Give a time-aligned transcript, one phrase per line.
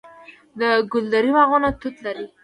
[0.59, 0.61] د
[0.91, 2.25] ګلدرې باغونه توت لري.